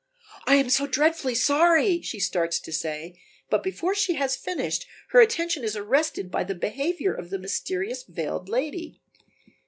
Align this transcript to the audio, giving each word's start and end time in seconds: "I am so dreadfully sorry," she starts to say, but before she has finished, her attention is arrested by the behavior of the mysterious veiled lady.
"I 0.47 0.55
am 0.55 0.71
so 0.71 0.87
dreadfully 0.87 1.35
sorry," 1.35 2.01
she 2.01 2.19
starts 2.19 2.59
to 2.61 2.71
say, 2.73 3.19
but 3.51 3.61
before 3.61 3.93
she 3.93 4.15
has 4.15 4.35
finished, 4.35 4.87
her 5.09 5.19
attention 5.21 5.63
is 5.63 5.75
arrested 5.75 6.31
by 6.31 6.43
the 6.43 6.55
behavior 6.55 7.13
of 7.13 7.29
the 7.29 7.37
mysterious 7.37 8.01
veiled 8.01 8.49
lady. 8.49 8.99